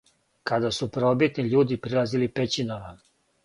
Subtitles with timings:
[0.51, 2.93] Када су првобитни људи прилазили пећинама